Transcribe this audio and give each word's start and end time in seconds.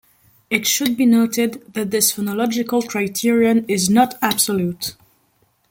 It 0.49 0.65
should 0.65 0.97
be 0.97 1.05
noted 1.05 1.71
that 1.75 1.91
this 1.91 2.11
phonological 2.11 2.87
criterion 2.87 3.65
is 3.67 3.87
not 3.87 4.15
absolute. 4.19 4.95